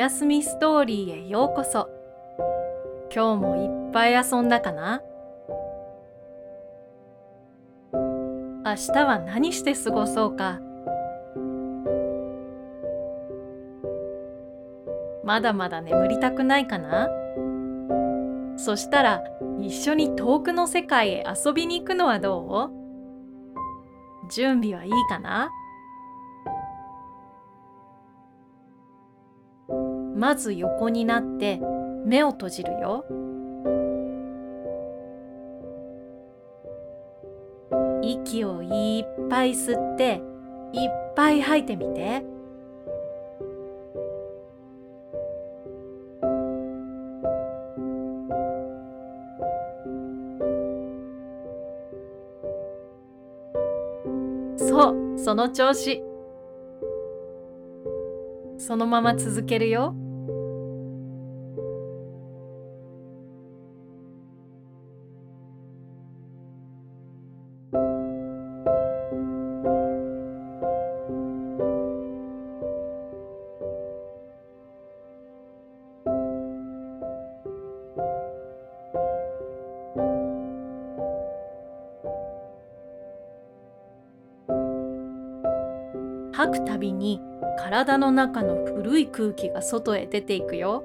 [0.00, 1.86] やすみストーリーへようこそ。
[3.14, 5.02] 今日もいっぱい遊んだかな？
[7.92, 10.58] 明日は何して過ごそうか？
[15.22, 17.10] まだまだ眠りたくないかな？
[18.56, 19.22] そしたら
[19.60, 22.70] 一緒に遠くの世界へ遊びに行くのはど
[24.24, 24.30] う？
[24.32, 25.50] 準備はいいかな？
[30.20, 31.58] まず横になって
[32.04, 33.06] 目を閉じるよ。
[38.02, 40.20] 息をいっぱい吸って
[40.74, 42.22] いっぱい吐いてみて。
[54.58, 56.02] そうその調子
[58.58, 59.94] そのまま続けるよ。
[86.50, 87.20] くたびに
[87.58, 90.84] 体の中の古い空気が外へ出ていくよ。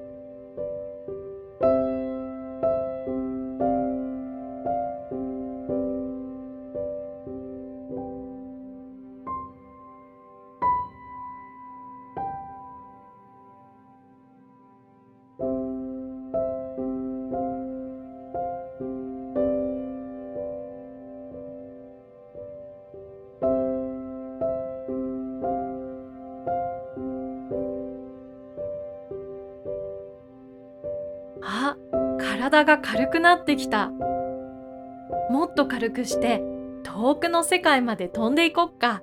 [32.46, 33.90] 体が軽くなってきた。
[35.32, 36.44] もっと軽くして
[36.84, 39.02] 遠くの世界まで飛んでいこっか。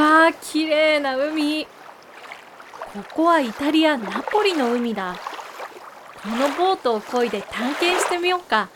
[0.00, 1.66] わあ、綺麗な海。
[1.66, 1.70] こ
[3.14, 5.14] こはイタリア・ナポリの海だ。
[6.22, 8.68] このボートを漕いで探検してみようか。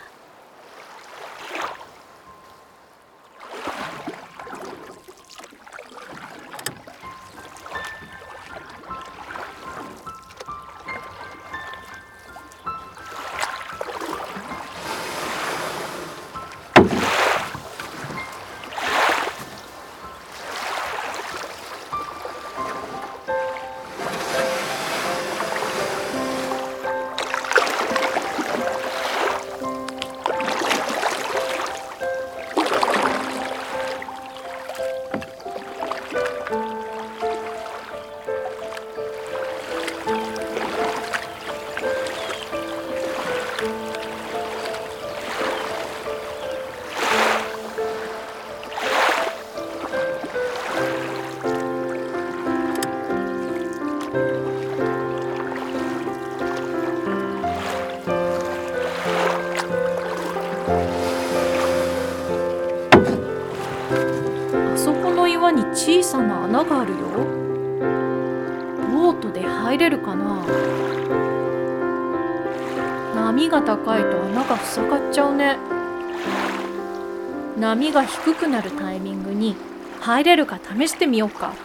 [77.65, 79.55] 波が低くなるタイミングに
[79.99, 81.55] 入れるか試してみようか。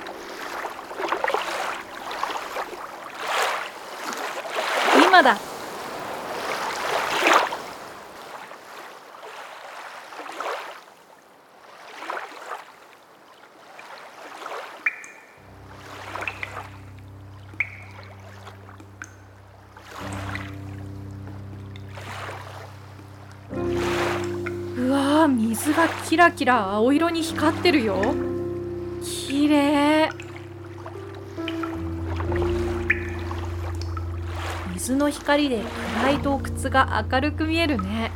[5.07, 5.37] 今だ
[25.63, 28.15] 水がキラキラ青色に光ってるよ。
[29.03, 30.09] きれい
[34.73, 35.63] 水の光で
[36.01, 38.11] 暗い洞窟が明るく見えるね。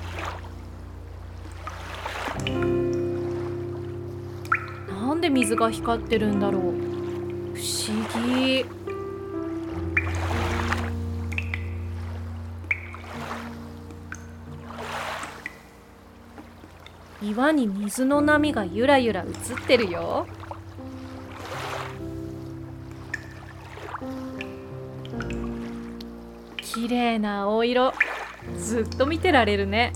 [4.89, 6.63] なんで水が光ってるんだろう。
[6.63, 6.69] 不
[7.61, 8.65] 思議。
[17.35, 20.25] 岩に水の波がゆらゆら映ってるよ。
[26.63, 27.93] 綺麗な青色。
[28.57, 29.93] ずっと見てられるね。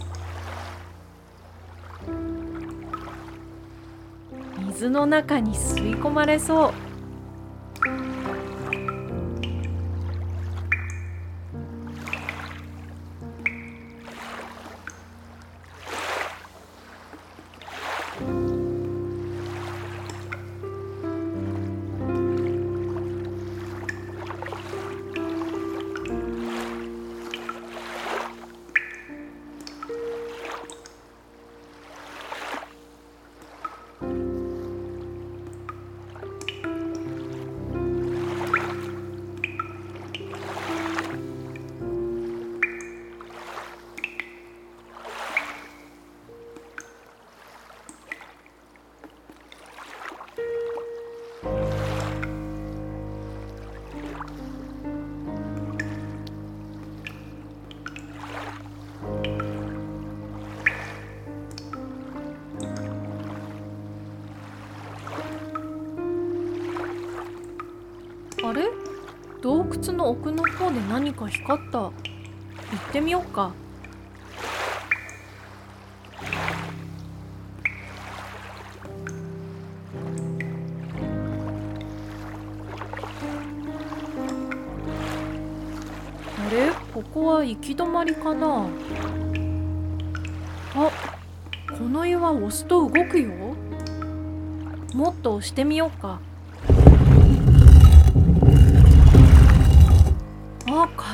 [4.67, 6.88] 水の中に吸い込まれそう。
[68.49, 68.63] あれ？
[69.43, 71.81] 洞窟の奥の方で何か光った？
[71.81, 71.93] 行っ
[72.91, 73.53] てみようか。
[86.47, 86.73] あれ？
[86.95, 88.67] ここは行き止まりかな？
[90.75, 90.91] あ
[91.77, 93.29] この岩押すと動くよ。
[94.95, 96.27] もっと押してみようか。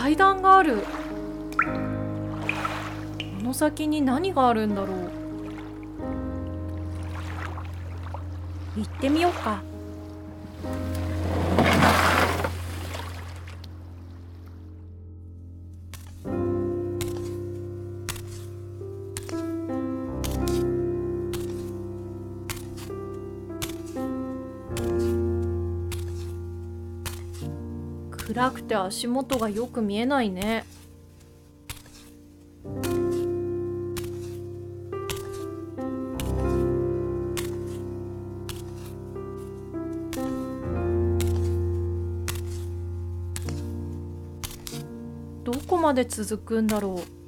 [0.05, 0.81] 階段がある。
[0.81, 0.87] こ
[3.43, 5.11] の先に何があるんだろう。
[8.77, 9.63] 行ってみようか。
[28.35, 30.65] 暗くて足元がよく見えないね。
[45.45, 47.24] どこまで続くんだろう。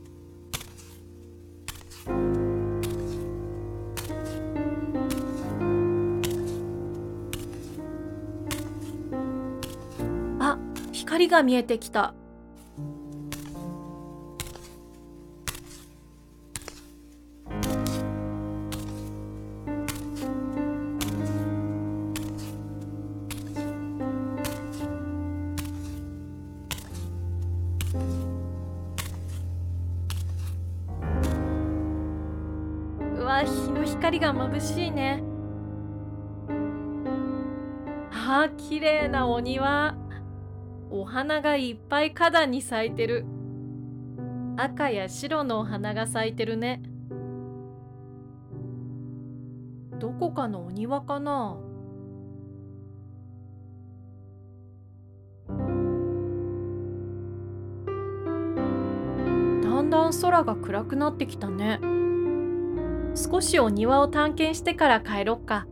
[11.29, 12.15] が見えてきた。
[33.19, 35.23] うわ日の光が眩しいね。
[38.13, 39.97] あ綺麗なお庭。
[40.91, 43.25] お花がいっぱい花壇に咲いてる。
[44.57, 46.83] 赤や白のお花が咲いてるね。
[49.99, 51.57] どこかのお庭かな。
[59.63, 61.81] だんだん空が暗くなってきたね。
[63.15, 65.67] 少しお庭を探検してから帰ろっか。